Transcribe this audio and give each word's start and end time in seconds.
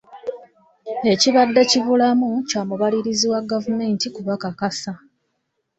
Ekibadde 1.13 1.61
kibulamu 1.71 2.29
kya 2.49 2.61
mubalirizi 2.67 3.25
wa 3.33 3.41
gavumenti 3.51 4.05
kubakakasa. 4.15 4.91